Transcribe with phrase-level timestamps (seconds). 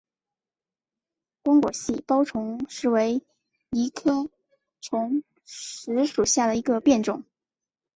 [1.43, 3.21] 光果细苞虫实为
[3.69, 4.31] 藜科
[4.81, 7.23] 虫实属下的一个变种。